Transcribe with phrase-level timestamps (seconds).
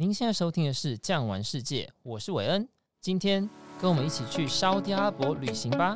[0.00, 2.66] 您现在收听的是《酱玩世界》，我是韦恩。
[3.02, 3.46] 今天
[3.78, 5.94] 跟我们一起去沙乌地阿拉伯旅行吧。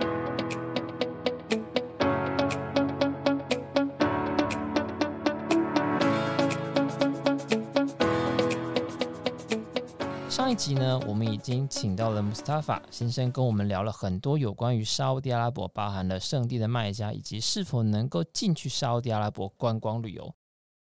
[10.29, 20.34] 上一集呢，我们已经请到了穆斯塔法先生，跟我们聊了很多有关于沙乌地阿拉伯，包含了圣地的卖家，以及是否能够进去沙乌地阿拉伯观光旅游。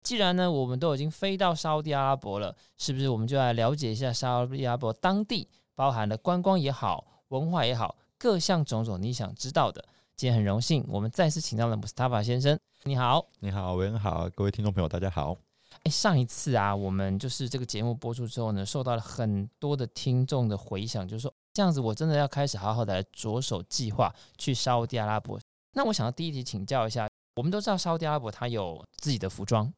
[0.03, 9.83] 既然呢，我们都已经飞到沙乌地阿拉伯了，是不是我们就来了解一下沙乌地阿拉伯当地包含了观光也好、文化也好，各项种种你想知道的？
[10.15, 12.59] 今天很荣幸，我们再次请到了穆斯塔法先生。
[12.83, 15.37] 你好，你好，韦恩好，各位听众朋友，大家好。
[15.83, 25.39] 哎，上一次啊，我们就是这个节目播出之后呢，受到了很多的听众的回响，就是说这样子，我真的要开始好好的来着手计划去沙乌地阿拉伯。
[25.73, 29.71] 那我想要第一题请教一下，我们都知道沙乌地阿拉伯它有自己的服装。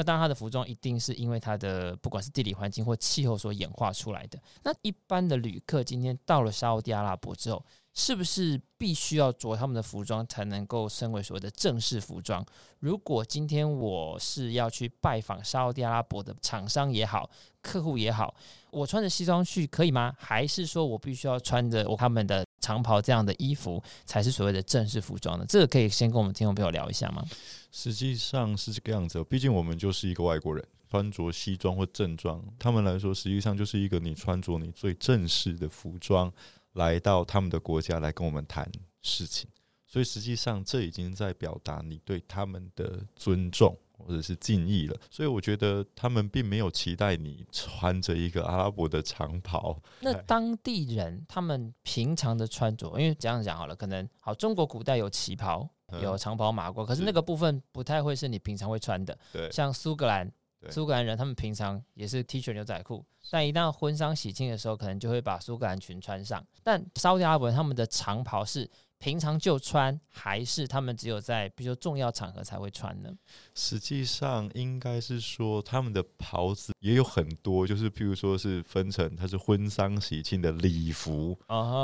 [0.00, 4.40] 那当然，它的服装一定是因为它的不管是地理环境或气候所演化出来的。
[4.62, 12.42] 那一般的旅客今天到了沙乌地阿拉伯之后，是不是必须要着他们的服装才能够称为所谓的正式服装？
[12.78, 17.28] 如果今天我是要去拜访沙乌地阿拉伯的厂商也好，
[17.60, 18.34] 客户也好，
[18.70, 20.14] 我穿着西装去可以吗？
[20.18, 25.44] 还是说我必须要穿着我他们的长袍这样的衣服才是所谓的正式服装呢？
[25.48, 27.24] 这个可以先跟我们听众朋友聊一下吗？
[27.72, 36.32] 实际上是这个样子，毕竟我们就是一个外国人，穿着西装或正装，他们来说实际上就是一个你穿着你最正式的服装
[36.74, 38.70] 来到他们的国家来跟我们谈
[39.02, 39.48] 事情，
[39.86, 43.76] 所以实际上这已经在表达你对他们的尊重。
[44.10, 49.80] 或者是敬意了，所以我觉得他们并没有期待你穿着一个阿拉伯的长袍。
[50.00, 55.68] 那当地人他们平常的穿着，因为这样讲好了，可能好，中国古代有旗袍、
[56.02, 59.16] 有长袍、马褂，可是那个部分不太会是你平常会穿的。
[59.32, 60.28] 对，像苏格兰，
[60.68, 66.44] 苏格兰人他们平常也是 T 恤牛仔裤，但一旦婚丧喜庆的时候，可能就会把苏格兰裙穿上。
[66.64, 68.68] 但沙乌地阿拉伯人他们的长袍是。
[69.00, 73.10] 平常就穿，还是他们只有在比如说重要场合才会穿呢？
[73.54, 81.36] 实际上应该是说，他们的袍子也有很多，就是譬如说是分成它是婚丧喜庆的礼服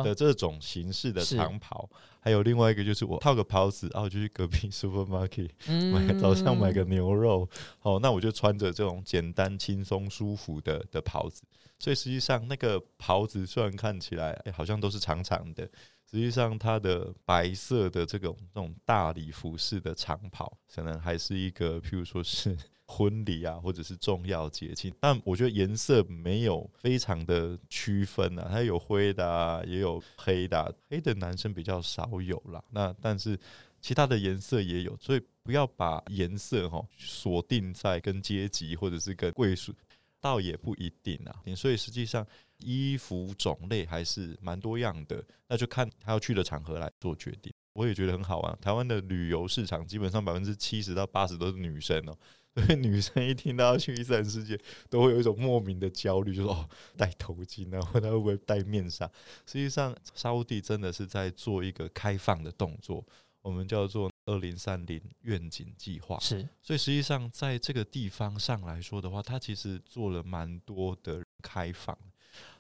[0.05, 1.89] 的这种形式的长袍，
[2.21, 5.49] 还有另外一个就是我套个袍子，然后就去隔壁 supermarket
[5.91, 7.49] 买早上买个牛肉，
[7.81, 11.43] 哦，那我就穿着这种简单轻松舒服的的袍子。
[11.79, 15.67] 所以实际上那个袍子虽然看起来哎好像都是长长的。
[16.09, 22.57] 实际上，它的白色的这种这种大礼服式的长袍，可能还是一个，譬如说是
[22.87, 24.95] 婚礼啊，或者是重要节庆。
[25.01, 32.63] 但我觉得颜色没有非常的区分啊，它有灰的，也有黑的，黑的男生比较少有啦。
[32.71, 33.37] 那但是
[33.81, 39.75] 其他的颜色也有，所以不要把颜色哈锁定在跟阶级或者是跟贵属，
[40.21, 41.35] 倒也不一定啊。
[41.57, 42.25] 所以实际上。
[42.59, 47.53] 衣服种类还是蛮多样的，那就看他要去的场合来做决定。
[47.73, 48.59] 我也觉得很好玩。
[48.61, 52.17] 台湾的旅游市场基本上百分之七十到八十都是女生哦，
[52.57, 54.59] 所以女生一听到要去伊斯兰世界，
[54.89, 59.05] 都会有一种莫名的焦虑，就说哦，戴头巾啊， 或者会不会戴面纱？
[59.45, 63.05] 实际上，沙乌地真的是在做一个开放的动作，
[63.43, 66.19] 我们叫做二零三零愿景计划。
[66.19, 71.95] 是，所以实际上在这个地方上来说的话，它其实做了蛮多的开放。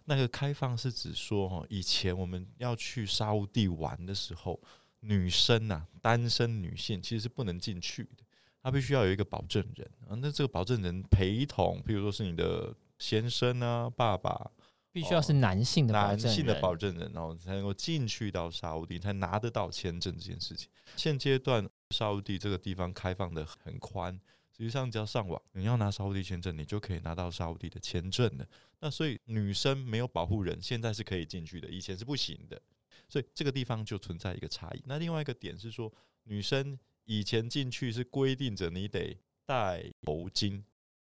[0.09, 4.61] 那个开放是指说，哈，以前我们要去沙乌地玩的时候，
[5.01, 8.23] 女生呐，单身女性其实是不能进去的，
[8.63, 10.17] 她必须要有一个保证人啊。
[10.21, 14.51] 那这个保证人陪同，比如说是你的先生啊、爸爸，
[14.93, 20.69] 必须要是男性的男性的保证人，然后才能够进去到沙乌地，才拿得到签证这件事情。
[20.97, 24.19] 现阶段沙乌地这个地方开放的很宽。
[24.57, 28.49] 实际上，只要上网，你要拿沙乌地签证，你就可以拿到沙乌地的签证了。
[28.81, 32.59] 那所以女生没有保护人，现在是可以进去的，以前是不行的。
[33.07, 34.83] 所以这个地方就存在一个差异。
[34.87, 35.93] 那另外一个点是说，
[36.25, 40.63] 女生以前进去是规定着你得戴头巾，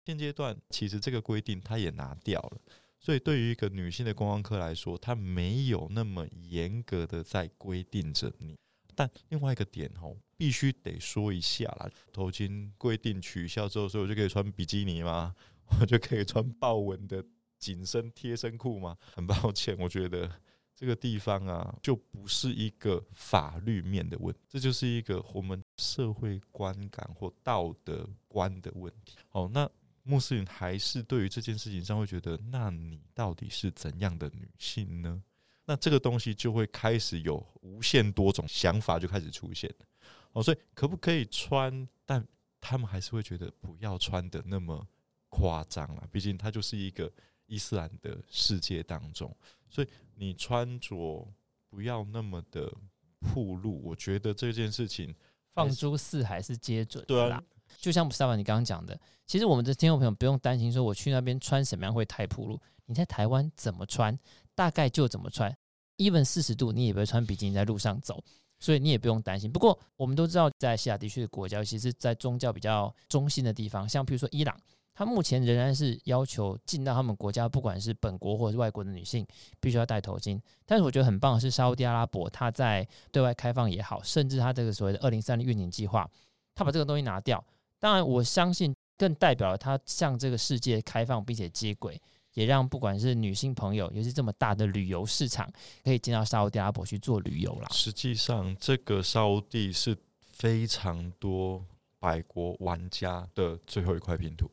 [0.03, 2.59] 现阶段其实这个规定它也拿掉了。
[2.99, 8.57] 所以对于一个女性的观光客来说，她没有那么严格的在规定着你。
[8.95, 11.89] 但另外一个点吼，必须得说一下啦。
[12.13, 15.35] 头巾规定取消之后，所以我就可以穿比基尼吗？
[15.79, 17.23] 我就可以穿豹纹的
[17.57, 18.97] 紧身贴身裤吗？
[19.13, 20.29] 很抱歉，我觉得
[20.75, 29.15] 这个地方啊，就不是一个法律面的问题，这就是一个我们社会观感或道德观的问题。
[29.31, 29.69] 哦，那
[30.03, 35.23] 穆斯林还是对于这件事情上会觉得，那你到底是怎样的女性呢？
[35.65, 39.85] 那这个东西就会开始有无限多种想法就开始出现了，
[40.33, 41.87] 哦，所以可不可以穿？
[42.05, 42.25] 但
[42.61, 44.87] 他们还是会觉得不要穿的那么
[45.29, 47.11] 夸张了，毕竟它就是一个
[47.47, 49.35] 伊斯兰的世界当中，
[49.69, 51.27] 所以你穿着
[51.67, 52.71] 不要那么的
[53.19, 55.13] 暴露，我觉得这件事情
[55.53, 57.07] 放诸四海是皆准的。
[57.07, 57.43] 对啊，
[57.77, 62.61] 就像萨瓦你刚刚讲的，其实我们的听众朋友不用担心，说我去那边穿什么样会太暴露。
[62.87, 64.15] 你在台湾怎么穿，
[64.55, 65.55] 大概就怎么穿
[65.97, 68.23] ，even 四十度你也不会穿比基尼在路上走，
[68.59, 69.51] 所以你也不用担心。
[69.51, 74.57] 不过我们都知道，在西亚地区的国家，尤其是在宗教比较中心的地方，像譬如说伊朗。
[74.97, 79.27] 它目前仍然是要求进到他们国家，不管是本国或者是外国的女性，
[79.59, 80.39] 必须要戴头巾。
[80.65, 86.09] 但是我觉得很棒的是，沙乌地阿拉伯他在对外开放也好，甚至他这个所谓的二零三零愿景计划，
[86.55, 87.43] 他把这个东西拿掉。
[87.77, 92.01] 当然，我相信更代表了他向这个世界开放并且接轨，
[92.35, 95.51] 也让不管是女性朋友，尤其这么大的旅游市场，
[95.83, 97.67] 可以进到沙乌地阿拉伯去做旅游了。
[97.71, 101.65] 实际上，这个沙乌地是非常多
[101.97, 104.47] 百国玩家的最后一块拼图。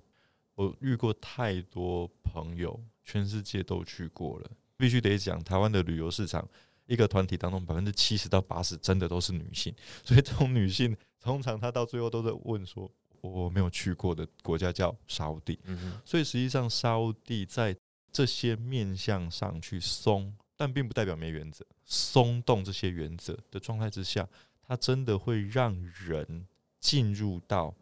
[0.54, 4.50] 我遇过太多朋友，全世界都去过了。
[4.76, 6.48] 必须得讲，台湾的旅游市场，
[6.86, 9.74] 一个团体当中百分之七十到八十真的都是女性，
[10.04, 12.88] 所以这种女性通常她到最后都在问说
[13.22, 15.58] ：“我没有去过的国家叫沙乌地。”
[16.04, 17.74] 所以实际上沙乌地在
[18.12, 21.64] 这些面向上去松，但并不代表没原则。
[21.86, 24.28] 松动这些原则的状态之下，
[24.62, 25.74] 它真的会让
[26.06, 26.46] 人
[26.78, 27.74] 进入到。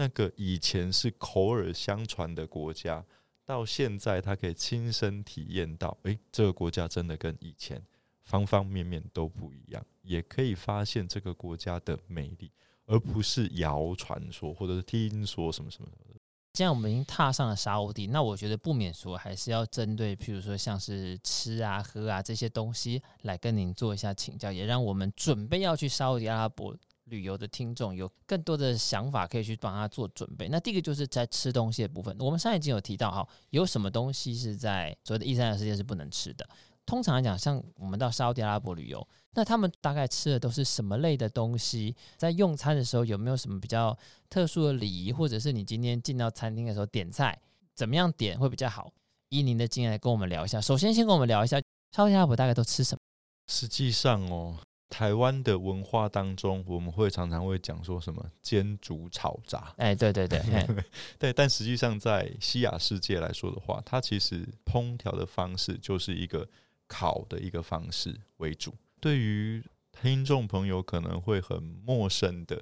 [0.00, 3.04] 那个以前是口耳相传的国家，
[3.44, 7.82] 到现在他可以亲身体验到，诶、欸，这个国家真的跟以前
[8.22, 12.52] 方方面面都不一样，也可以发现这个国家的美丽，
[12.88, 16.20] 而不是谣传说或者是听说什么什么的。
[16.54, 26.76] 既然我们已经踏上了沙乌地，那我觉得不免说还是要针对，譬如说像是吃啊、喝啊这些东西来跟您做一下请教，也让我们准备要去沙乌地阿拉伯。
[27.10, 30.46] 旅游的听众有更多的想法可以去帮他做准备。
[30.50, 36.46] 那第一个就是在吃东西的部分，我们上一集有提到哈，有什么东西是在所谓的伊斯兰世界是不能吃的。
[36.88, 41.94] 通常来讲，像我们到沙乌地阿拉伯旅游，那他们大概吃的都是什么类的东西？
[42.16, 43.94] 在用餐的时候有没有什么比较
[44.30, 47.38] 特殊的礼仪，或者是你今天进到餐厅的时候点菜
[47.74, 48.90] 怎么样点会比较好？
[49.28, 50.58] 依您的经验来跟我们聊一下。
[50.58, 51.58] 首先，先跟我们聊一下
[51.92, 53.00] 沙特阿拉伯大概都吃什么？
[53.48, 54.56] 实际上哦。
[54.90, 60.40] 台湾的文化当中，我们会常常会讲说什么煎煮炒炸，哎，对对对，
[61.20, 61.30] 对。
[61.30, 66.48] 但实际上，在西亚世界来说的话，它其实烹调的方式就是一个
[66.88, 68.74] 烤的一个方式为主。
[69.00, 69.62] 对于
[69.92, 72.60] 听众朋友可能会很陌生的，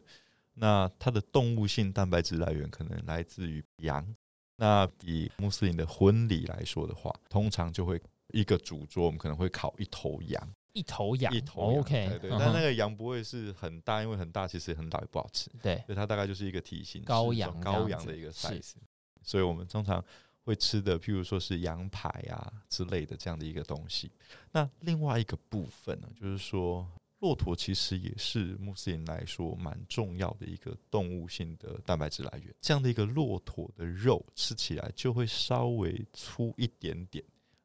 [0.55, 4.15] 那它的动物性蛋白质来源可能来自于羊。
[4.57, 8.01] 那以穆斯林的婚礼来说的话，通常就会
[8.33, 10.55] 一个主桌，我们可能会烤一头羊。
[10.73, 15.51] 一头羊，一头羊，OK，对，对，但那个羊不会是很大，因为很大其实很大也不好吃。
[15.63, 18.75] 对，所以它大概就是一个体型羔羊羔羊的一个 size。
[19.23, 20.05] 所以我们通常
[20.47, 24.11] 会吃的，譬如说是羊排啊之类的这样的一个东西。
[24.53, 26.89] 那另外一个部分呢，就是说
[27.19, 32.55] 骆驼其实也是穆斯林来说蛮重要的一个动物性的蛋白质来源。
[32.61, 37.23] 这样的一个骆驼的肉吃起来就会稍微粗一点点，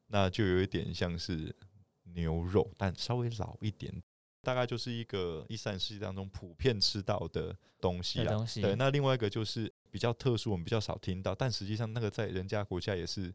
[0.08, 1.54] 那就有一点像是。
[2.14, 3.90] 牛肉，但稍微老一点，
[4.42, 8.46] 大概就是一个伊斯兰世界当中普遍吃到的东西啊。
[8.56, 13.32] 对，那另外一个就是比较特殊，我们比较少听到，但实际上那个在人家国家也是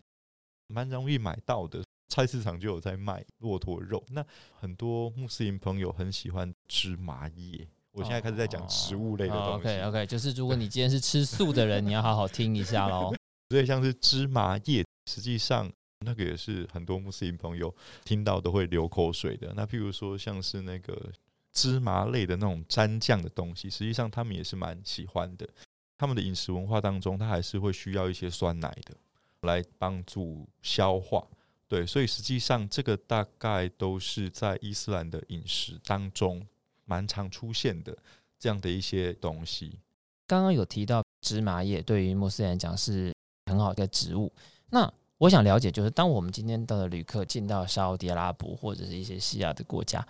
[0.67, 4.03] 蛮容易买到的，菜市场就有在卖骆驼肉。
[4.09, 4.25] 那
[4.59, 7.65] 很多穆斯林朋友很喜欢芝麻叶。
[7.91, 9.49] 我现在开始在讲食物类的东西。
[9.49, 13.13] 哦哦、OK OK， 就是如果你今天是吃素的人，你要好好听一下喽。
[13.49, 15.71] 所以像是芝麻叶，实际上。
[16.05, 19.51] 那个也是很多穆斯林朋友听到都会流口水的。
[19.55, 21.11] 那譬如说，像是那个
[21.53, 25.49] 芝麻类的那种蘸酱的东西，实际上他们也是蛮喜欢的。
[25.97, 28.95] 他们的饮食文化当中，他还是会需要一些酸奶的
[29.41, 31.25] 来帮助消化。
[31.67, 36.45] 对，所以实际上这个大概都是在伊斯兰的饮食当中
[36.85, 37.97] 蛮常出现的
[38.39, 39.79] 这样的一些东西。
[40.25, 43.13] 刚刚有提到芝麻叶对于穆斯林讲是
[43.45, 44.31] 很好的植物，
[44.69, 44.93] 那。
[45.19, 50.07] 我想了解，就是当我们今天的旅客进到沙乌地阿拉伯或者是一些西亚的国家，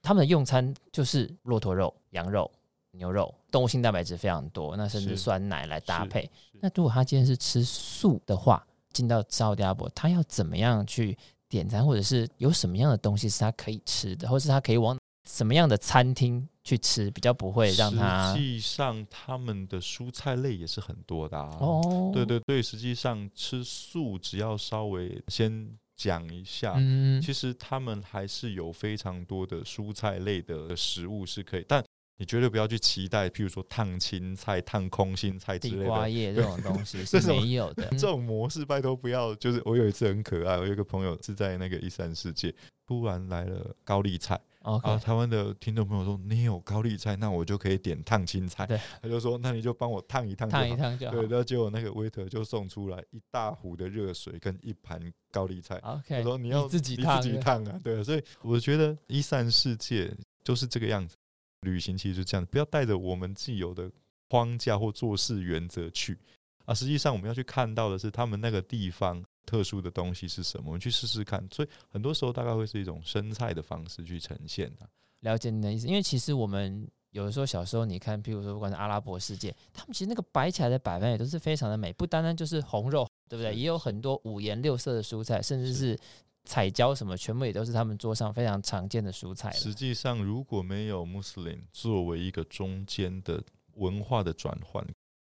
[0.00, 2.50] 他们的用餐就是骆驼肉、羊肉、
[2.96, 6.28] 牛肉，动物性蛋白质非常多，那甚至酸奶来搭配。
[6.60, 11.16] 那如果他今天是吃素的话，进到沙乌地阿拉伯，他要怎么样去
[11.48, 14.98] 点餐，或者是有什么样的东西是他可以吃的，或是他可以往
[15.28, 18.32] 什么样的餐厅去吃比较不会让他。
[18.32, 21.56] 实际上，他们的蔬菜类也是很多的啊。
[21.60, 31.84] 哦，对对对，实际上吃素只要稍微先讲一下，嗯，其实他们还是有非常多的蔬菜类的食物是可以，但
[32.18, 37.86] 你绝对不要去期待，譬如说烫青菜、烫空心菜之类的地瓜叶这种东西 是没有的。
[37.98, 39.34] 这种模式拜托不要。
[39.34, 42.54] 就是我有一次很可爱，我有一个朋友是在那个一三世界，
[42.86, 44.40] 突然来了高丽菜。
[44.62, 48.66] 啊，台湾的听众朋友说，你有高丽菜，那我就可以点烫青菜。
[48.66, 51.12] 对，他就说，那你就帮我烫一烫，烫一烫就好。
[51.12, 55.76] 对，然后结果那个 waiter 就送出来一大壶的热水跟一盘高丽菜。
[55.84, 57.78] OK，他说你要你自己烫，自己烫啊。
[57.84, 61.16] 对，所以我觉得一三世界就是这个样子。
[61.60, 63.90] 旅行其实是这样，不要带着我们既有的
[64.28, 66.18] 框架或做事原则去
[66.64, 66.74] 啊。
[66.74, 71.46] 实际上，我们要去看到的是他们那个地方特殊的东西是什么，我们去试试看。
[71.50, 74.88] 所以很多时候大概会是一种生菜的方式去呈现的。
[75.20, 83.54] 了解你的意思，因为其实我们有的时候小时候，你看，譬如说不管是阿拉伯世界，他们其实那个摆起来的摆盘也都是非常的美，不单单就是红肉，对不对？
[83.54, 85.98] 也有很多五颜六色的蔬菜，甚至是
[86.46, 89.50] 彩椒什么，全部也都是他们桌上非常常见的蔬菜。
[89.50, 93.42] 实际上，如果没有穆斯林作为一个中间的
[93.74, 94.82] 文化的转换。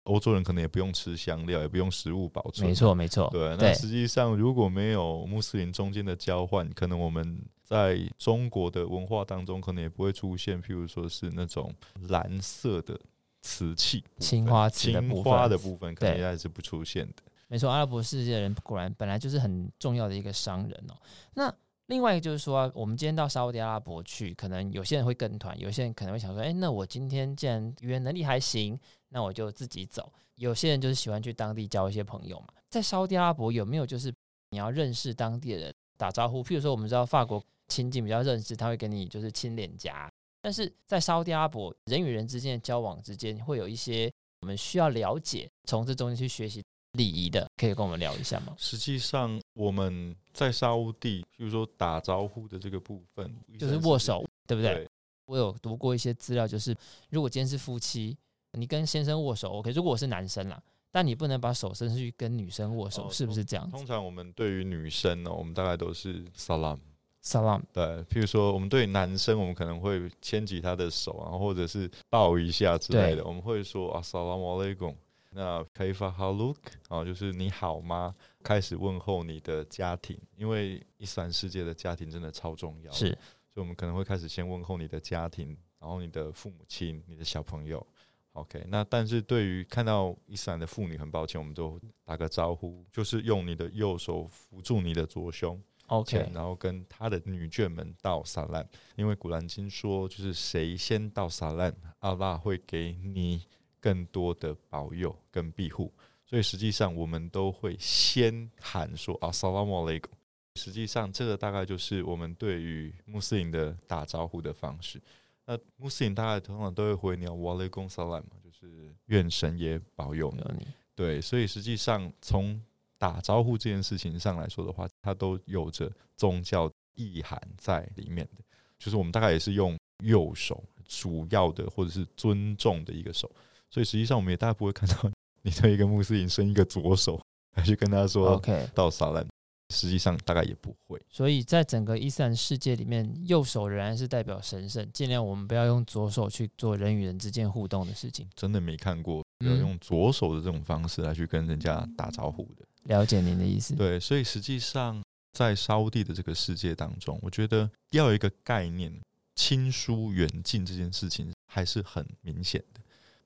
[0.04, 2.66] 欧洲人可能也不用吃香料，也不用食物保存。
[2.66, 3.28] 没错，没错。
[3.30, 11.70] 对，那实际上如果没有穆斯林中间的交换，可能我们在中国的文化当中，可能也不会出现，譬如说是那种
[12.08, 12.98] 蓝色的
[13.42, 17.22] 瓷器、青花瓷青花的部分，可能应该是不出现的。
[17.48, 20.94] 没错，阿拉伯世界的人果然本来就是很重要的一个商人哦。
[21.34, 21.52] 那
[21.86, 28.78] 另外一个就是说，我们今天到沙乌地阿拉伯去，可能有些人会跟团，有些人可能会想说，哎，那我今天既然语言能力还行。
[29.10, 30.12] 那我就自己走。
[30.34, 32.48] 有些人就是喜欢去当地交一些朋友嘛。
[32.68, 34.12] 在沙乌地阿拉伯有没有就是
[34.50, 36.44] 你要认识当地的人打招呼？
[36.44, 40.12] 譬如说我们知道法国亲近比较认识，他会跟你就是亲脸颊。
[40.42, 44.12] 但是在沙乌地阿拉伯人与人之间的交往之间，会有一些
[44.42, 46.62] 我们需要了解，从这中间去学习
[46.98, 48.54] 礼仪的，可以跟我们聊一下吗？
[48.58, 54.74] 实际上我们在沙乌地，譬如说打招呼的这个部分，就是握手，对不对？
[54.74, 54.88] 对。
[55.24, 56.76] 我有读过一些资料，就是
[57.08, 58.18] 如果今天是夫妻。
[58.52, 59.70] 你跟先生握手，OK。
[59.72, 63.70] 如果我是男生啦，但你不能把手伸出去跟女生握手，哦、是不是这样？
[63.70, 67.60] 通常我们对于女生呢，我们大概都是 salam，salam。
[67.74, 73.22] 对，譬如说我们对男生，我们可能会牵起他的手啊，或者是抱一下之类的。
[73.22, 74.94] 我们会说 Assalamu alaikum。
[75.30, 76.56] 那 Kaifa haluk
[76.88, 78.14] 啊，就是你好吗？
[78.42, 83.08] 开始问候你的家庭，因为伊斯兰世界的家庭真的超重要，是。
[83.52, 87.84] 所以我们可能会开始先问候你的家庭，然后你的父母亲、你的小朋友。
[88.32, 103.44] OK，那但是对于看到伊斯兰的妇女，很抱歉，我们都打个招呼，就是用你的右手扶住你的左胸，OK，然后跟他的女眷们道萨兰，因为古兰经说，就是谁先道萨兰，阿拉会给你
[103.80, 105.92] 更多的保佑跟庇护，
[106.24, 110.10] 所以实际上我们都会先喊说啊萨拉姆阿雷贡，
[110.56, 115.00] 实际上这个大概就是我们对于穆斯林的打招呼的方式。
[115.46, 120.66] 那穆斯林大概通常都会回你瓦雷贡萨兰嘛，就是愿神也保佑你。
[120.94, 122.60] 对，所以实际上从
[122.98, 128.42] 打招呼这件事情上来说的话，它都有着宗教意涵在里面的。
[128.78, 133.30] 就是我们大概也是用右手主要的或者是尊重的一个手，
[133.70, 135.10] 所以实际上我们也大概不会看到
[135.42, 137.20] 你对一个穆斯林伸一个左手
[137.56, 139.26] 来去跟他说 OK 到撒兰。
[139.70, 144.88] 实际上大概也不会，所以在整个伊斯兰世界里面，右手仍然是代表神圣。
[144.94, 148.26] 尽量我们不要用左手去做人与人之间互动的事情。
[148.34, 152.64] 真的没看过要用左手的这种方式来去跟人家打招呼的。
[152.84, 153.74] 了解您的意思。
[153.74, 155.02] 对，所以实际上
[155.34, 158.90] 在沙乌地的这个世界当中，我觉得要有一个概念，
[159.34, 162.77] 亲疏远近这件事情还是很明显的。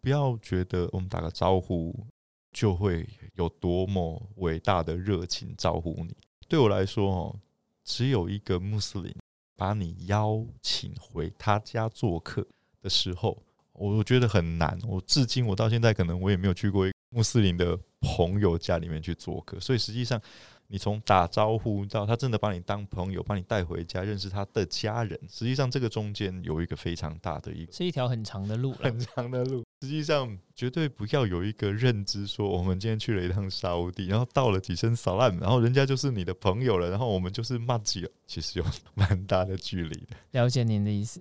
[0.02, 2.06] 不要觉得我们打个招呼
[2.52, 6.14] 就会有多么伟大的热情招呼你。
[6.48, 7.36] 对我来说，哦，
[7.84, 9.14] 只有一个穆斯林
[9.56, 12.46] 把你邀请回他家做客
[12.80, 13.40] 的时候，
[13.72, 14.76] 我觉得很难。
[14.86, 20.20] 我至今，我到现在，可能我也没有去过一个穆斯林的朋友家里面去做客，所以实际上。
[20.68, 29.62] 你从打招呼到他真的把你当朋友，把你带回家认识他的家人，实际上这个中间有一个非常大的一个，是一条很长的路，很长的路。
[29.82, 38.64] 实际上绝对不要有一个认知说，我们今天去了一趟沙乌地，然后到了几声扫烂，然后人家就是你的朋友了，然后我们就是麻吉了，其实有
[38.94, 40.16] 蛮大的距离的。
[40.30, 41.20] 了解您的意思，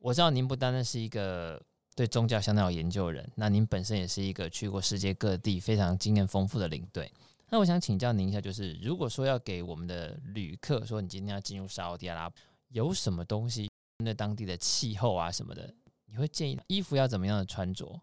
[0.00, 1.62] 我知道您不单单是一个
[1.94, 7.10] 对宗教相当有研究的人，那您本身也是一个去过世界各地非常经验丰富的领队。
[7.50, 12.36] 那我想请教您一下，就是如果说要给我们的旅客说，你今天要进入沙乌地阿拉伯，
[12.68, 15.74] 有什么东西针对当地的气候啊什么的，
[16.06, 18.00] 你会建议衣服要怎么样的穿着？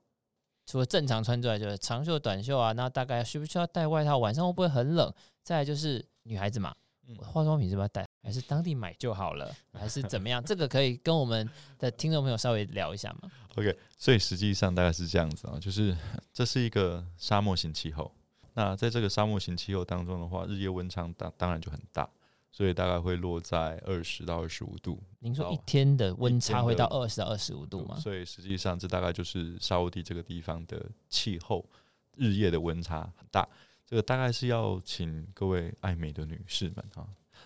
[0.66, 4.18] 除了正常穿之外，就是长袖、短袖啊，那大概需不需要带外套？
[4.18, 5.14] 晚上会不会很冷？
[5.44, 6.74] 再来就是女孩子嘛，
[7.22, 10.44] 化妆品是不是要带，还是当地买就好了， 还是怎么样？
[10.44, 11.48] 这个可以跟我们
[11.78, 15.96] 的听众朋友稍微聊一下吗？OK，所以实际上大概是这样子啊，就是
[16.34, 18.12] 这是一个沙漠型气候。
[18.56, 22.10] 那在这个沙漠型气候当中的话，日夜温差当当然就很大，
[22.52, 24.98] 所以大概会落在二十到二十五度。
[25.20, 27.98] 您说一天的温差会到二十到二十五度吗？
[27.98, 31.66] 所以实际上这大概就是沙乌地这个地方的气候，
[32.16, 33.48] 日夜的温差很大。
[33.86, 37.06] 这个大概是要请各位爱美的女士们啊，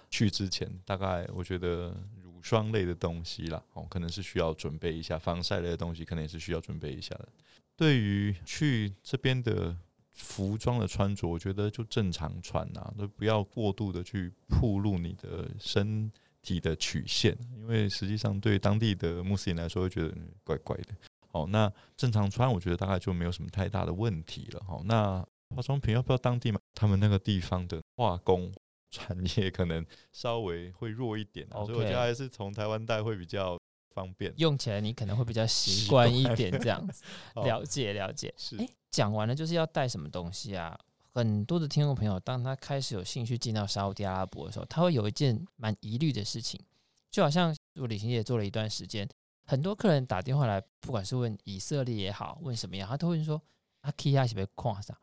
[0.10, 7.28] 去之前大概我觉得乳霜类的东西啦，哦，可能是需要准备一下，防晒类的东西可能也是需要准备一下的。
[7.76, 9.76] 对于去这边的
[10.20, 16.12] 服装的穿着，我觉得就正常穿啊，都不要过度的去暴露你的身
[16.42, 20.94] 体的曲线，因为实际上对当地的穆斯林来说会觉得怪怪的。
[21.32, 24.64] 哦，那正常穿，我觉得大概就没有什么太大的问题了。
[24.68, 25.26] 好，那。
[25.56, 26.60] 化妆品要不要当地买？
[26.76, 28.54] 他们那个地方的化工
[28.92, 33.58] 产业可能稍微会弱一点所以我觉得还是从台湾带会比较
[33.90, 37.04] 方便，用起来你可能会比较习惯一点这样子。
[37.44, 38.58] 了解了解，是。
[38.58, 40.78] 诶，讲完了就是要带什么东西啊？
[41.12, 46.60] 很多的听众朋友，当他开始有兴趣进到沙乌地阿拉伯的时候，他会有一件蛮疑虑的事情，
[47.10, 49.10] 就好像我旅行也做了一段时间，
[49.46, 53.42] 很多客人打电话来，不管是问以色列也好，问什么样，他都会说
[53.82, 54.96] 阿基亚是被框上。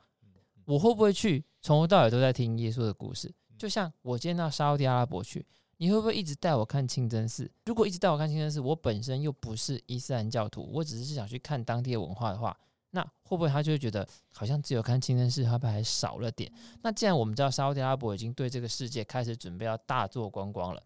[0.64, 1.44] 我会不会去？
[1.62, 3.32] 从头到尾都在听耶稣的故事。
[3.58, 5.44] 就像我今天到沙乌地阿拉伯去，
[5.78, 7.50] 你会不会一直带我看清真寺？
[7.64, 12.56] 如果一直带我看清真寺，我本身又不是伊斯兰教徒，我只是想去看当地的文化的话，
[12.90, 16.50] 那会不会他就会觉得好像只有看清真寺，会不会还少了点？
[16.82, 20.82] 那既然我们知道沙乌地阿拉伯已经对这个世界开始准备要大做观光了，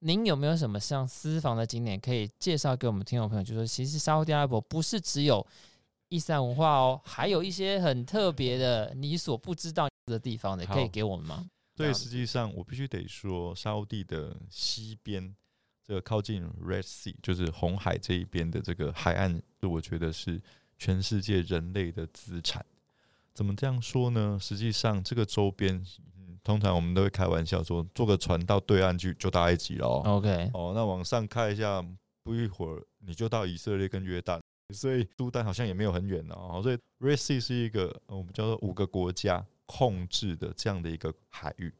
[0.00, 3.44] 您有没有什么像私房的景点可以介绍给我们听众朋友？
[3.44, 5.46] 就是说其实沙乌地阿拉伯不是只有
[6.08, 11.48] 伊斯兰文化哦，还有一些很特别的你所不知道的地方的，可以给我们吗？
[11.74, 15.34] 对，实际上我必须得说，沙乌地的西边，
[15.86, 20.40] 这个靠近 Red Sea，就是红海这一边的这个海岸，就我觉得是
[20.78, 22.64] 全世界人类的资产。
[23.34, 24.38] 怎么这样说呢？
[24.40, 25.74] 实际上，这个周边，
[26.18, 29.86] 嗯，通常我们都会开玩笑说，坐个船到对岸去就到埃及了。
[29.86, 31.82] OK，哦，那往上看一下，
[32.22, 34.38] 不一会儿你就到以色列跟约旦。
[34.74, 41.72] 所以苏丹好像也没有很远哦，所以 Red Sea 是一个我们叫做五个国家控制的这样的一个海域。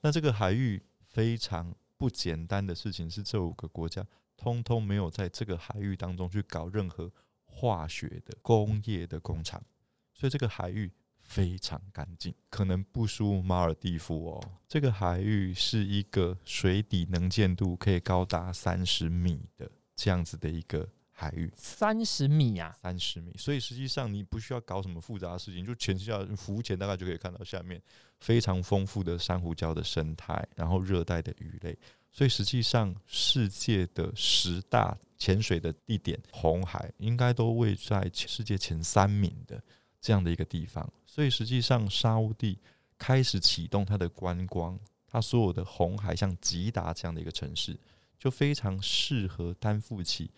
[0.00, 7.12] 那这个海域非常不简单的事情是，这五个国家通通没有在这个海域当中去搞任何
[7.44, 9.62] 化学的工业的工厂，
[10.14, 10.90] 所以这个海域
[11.22, 14.52] 非常干净，可能不输马尔地夫哦。
[14.66, 20.88] 这个海域是一个水底能见度可以高达三十米的这样子的一个。
[21.20, 27.78] 海域三十米呀，三十米，所以实际上你不需要搞什么复杂的事情，就潜下浮潜大概就可以看到下面
[28.20, 31.78] 非常丰富的珊瑚礁的生态，然后热带的鱼类。
[32.10, 39.62] 所以实际上世界的十大潜水的地点，红海应该都位在世界前三名的
[40.00, 40.90] 这样的一个地方。
[41.04, 42.58] 所以实际上沙乌地
[42.96, 47.78] 开始启动它的观光，它所有的红海像吉达这样的一个城市，
[48.18, 50.30] 就非常适合担负起。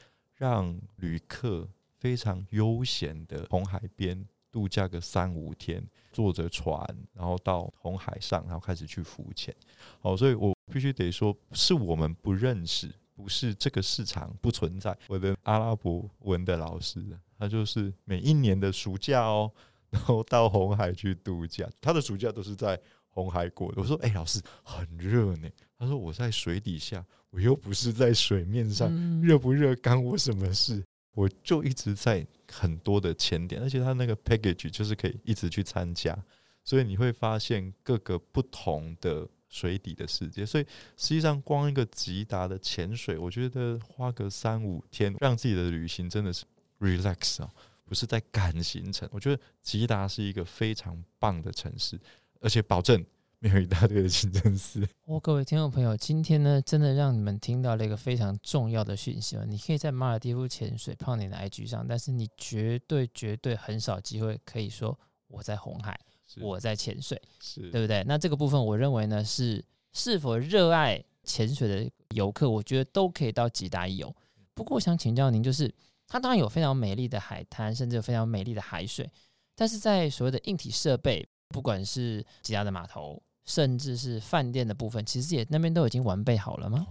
[0.43, 1.69] 让旅客
[2.01, 5.81] 非常悠闲的红海边度假个三五天，
[6.13, 9.55] 坐着船，然后到红海上，然后开始去浮潜。
[10.01, 14.99] 哦，所以我必须得说，是我们不认识，不是这个市场不存在。
[15.07, 17.01] 我的阿拉伯文的老师，
[17.39, 19.49] 他就是每一年的暑假哦，
[19.91, 21.71] 然后到红海去度假。
[21.81, 22.77] 他的暑假都是在
[23.11, 23.81] 红海过的。
[23.81, 28.91] 我说：“哎，老师，很热呢。”他说：“我在水底下。”我又不是在水面上，
[29.23, 30.85] 热不热干我什么事？
[31.15, 36.17] 我就一直在很多的潜点，而且它那个 package 就是可以一直去参加，
[36.63, 40.45] 所以你会发现各个不同的水底的世界。
[40.45, 40.65] 所以
[40.97, 46.45] 实际上，光一个吉达的潜水，我觉得花个三五天，让自己的旅行真的是
[46.81, 47.51] relax 啊，
[47.87, 49.09] 不是在赶行程。
[49.11, 51.99] 我觉得吉达是一个非常棒的城市，
[52.41, 53.03] 而且保证。
[53.43, 54.87] 没有一大堆的清真寺。
[55.07, 59.45] 哦，各位听众朋友，今天呢，真的让你们听到了一个非常重要的讯息哦。
[59.45, 65.99] 你可以在马尔蒂夫潜水，泡你的 IG 上，但是你绝对绝对很少机会可以说我在红海，
[66.41, 68.05] 我在潜水，是对不对？
[68.05, 74.15] 那这个部分，我认为呢，是是否热爱潜水的游客，我觉得都可以到吉达游。
[74.55, 75.69] 不过，我想请教您，就是
[76.07, 79.11] 它当然有非常美丽的海滩，甚至有非常美丽的海水，
[79.57, 83.21] 但是在所谓的硬体设备，不管是吉达的码头。
[83.45, 86.87] 甚至是饭店的部分，其实也那边都已经完备好了吗？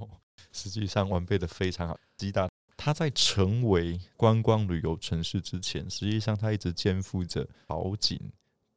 [0.52, 1.98] 实际上完备的非常好。
[2.18, 8.20] 吉达它在成为观光旅游城市之前，实际上它一直肩负着好景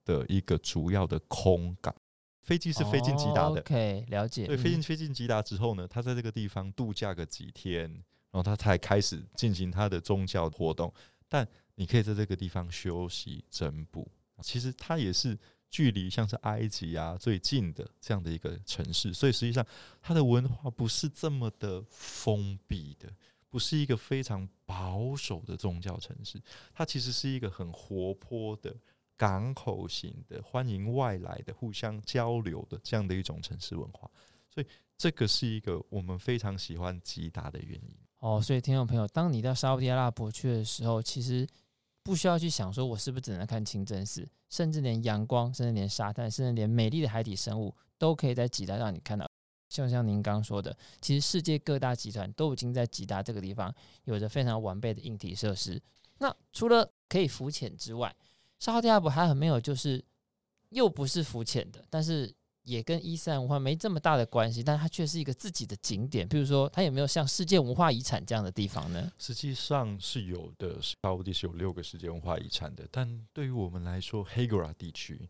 [0.05, 1.95] 的一个主要的空港。
[2.43, 3.61] 飞机是飞进吉达的。
[3.61, 4.47] 哦、OK，了解。
[4.47, 7.83] 对，飞进飞进吉达之后呢，他在这个地方度假个几天，
[8.31, 10.93] 然后他才开始进行他的宗教活动。
[11.29, 14.07] 但你可以在这个地方休息整补。
[14.43, 15.39] 其实它也是
[15.75, 19.67] 距离像是埃及啊最近的这样的一个城市，所以实际上
[20.01, 23.13] 它的文化不是这么的封闭的，
[23.51, 26.41] 不是一个非常保守的宗教城市，
[26.73, 28.73] 它其实是一个很活泼的
[29.17, 34.09] 港口型的，欢迎外来的、互相交流的这样的一种城市文化，
[34.49, 37.97] 所以这个是一个我们非常喜欢吉达的原因。
[38.21, 41.45] 哦，所以听众朋友，当你到沙乌地阿拉伯去的时候，其实。
[42.05, 49.29] 不需要去想说，我是不是只能看清真寺，甚至连阳光，甚至连沙滩，甚至连美丽的海底生物，都可以在吉达让你看到。
[49.69, 55.83] 就像您刚说的，其实世界各大集团都已经在吉达这个地方有着非常完备的硬体设施。
[56.19, 58.15] 那除了可以浮潜之外，
[58.61, 60.05] 沙乌地阿拉伯还很没有，就是
[60.69, 62.33] 又不是浮潜的，但是。
[62.65, 66.27] 也跟伊斯兰文化没这么大的关系，但它却是一个自己的景点。
[66.27, 69.13] 比如说，它有没有像世界文化遗产这样的地方呢？
[69.19, 72.89] 实际上是有的，沙乌地是有六个世界文化遗产的。
[72.91, 75.29] 但对于我们来说，黑格拉地区，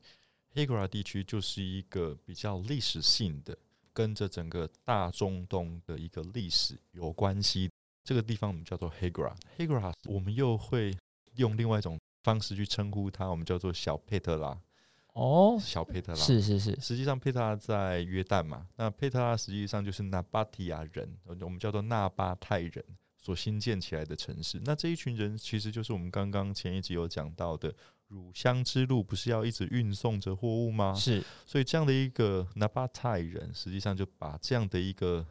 [0.53, 3.57] 黑格拉地区就是一个比较历史性的，
[3.92, 7.68] 跟着整个大中东的一个历史有关系。
[8.05, 10.97] 这个地方我们叫做黑格拉，黑格拉我们又会
[11.35, 14.57] 用另外一种方式去称呼它，我们叫做小佩特拉。
[15.14, 22.85] 哦，小佩特拉是是是，实际上佩特拉在约旦嘛，那佩特拉实际上就是纳巴提亚人，我们叫做纳巴泰人
[23.16, 24.61] 所新建起来的城市。
[24.64, 27.72] 那这一群人其实就是我们刚刚前一集有讲到的
[28.09, 30.92] 乳香之路，不是要一直运送着货物吗？
[30.94, 35.24] 是，所以这样的一个纳巴泰人，实际上就把这样的一个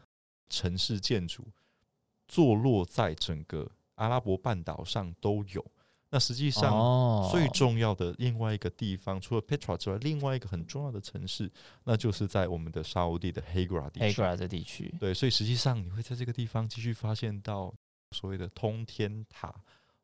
[0.48, 1.46] 城市建筑
[2.26, 5.62] 坐落在整个阿拉伯半岛上都有。
[6.14, 11.50] 那实际上最重要的另外一个地方，除了 Petra 之外，另外一个很重要的城市，
[11.82, 14.94] 那就是在我们的沙乌地的黑格拉地区。
[15.00, 17.74] 对，所以实际上你会在这个地方继续发现到
[18.12, 19.52] 所谓的通天塔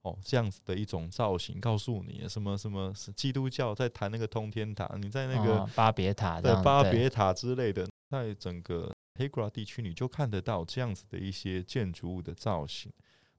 [0.03, 12.91] 哦，这样子的一种造型，告诉你什么什么是基督教在谈那个通天塔，你在那个巴别塔的巴别塔之类的，在整个黑格拉地区，你就看得到这样子的一些建筑物的造型。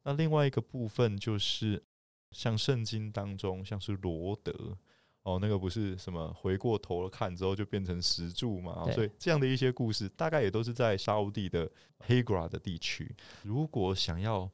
[0.04, 1.84] 那另外一个部分就是。
[2.32, 4.78] 像圣经当中，像是罗德
[5.24, 8.90] 哦，那个不是什么回过头看之后就变成石柱嘛？
[8.92, 13.16] 所以这样的一些故事，大概也都是在沙乌地的黑格拉的地区。
[13.44, 14.50] 如果想要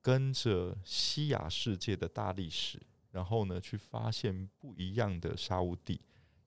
[0.00, 6.00] 跟着西亚世界的大历史，然后呢，去发现不一样的沙乌地，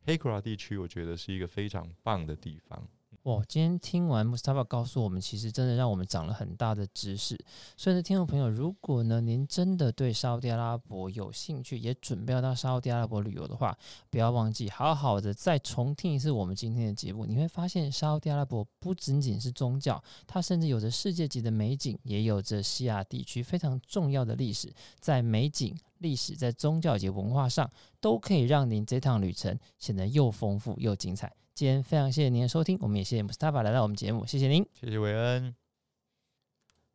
[0.06, 2.88] 黑格拉地区，我觉得是一个非常棒的地方。
[3.24, 7.38] 哇，今天听完 Mustafa 告诉我们，其实真的让我们长了很大的知识。
[7.76, 13.78] 所以呢，听众朋友，如果呢您真的对沙乌地阿拉伯有兴趣，也准备要到沙乌地阿拉伯旅游的话，
[14.10, 17.26] 不要忘记好好的再重听一次我们今天的节目。
[17.26, 24.74] 你会发现，沙乌地阿拉伯不仅仅是宗教，它甚至有着世界级的美景，也有着西亚地区非常重要的历史。
[25.00, 31.32] 在美景、历史、在宗教及文化上，都可以让您这趟旅程显得又丰富又精彩。
[31.60, 35.54] 今天非常谢谢您的收听，我们也谢谢 Mustafa 来到我们节目，谢谢您，谢谢韦恩。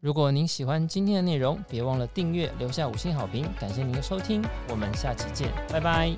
[0.00, 6.16] 如果您喜欢今天的内容，别忘了订阅，留下五星好评，感谢您的收听，我们下期见，拜拜。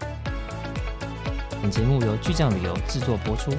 [1.60, 3.50] 本节目由巨匠旅游制作播出。